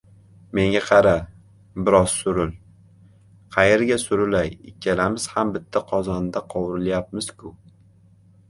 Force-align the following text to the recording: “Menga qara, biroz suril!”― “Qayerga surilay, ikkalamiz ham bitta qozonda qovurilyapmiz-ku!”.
“Menga 0.59 0.79
qara, 0.85 1.11
biroz 1.89 2.15
suril!”― 2.21 2.49
“Qayerga 3.57 3.99
surilay, 4.05 4.49
ikkalamiz 4.73 5.29
ham 5.35 5.53
bitta 5.59 5.87
qozonda 5.93 6.47
qovurilyapmiz-ku!”. 6.55 7.55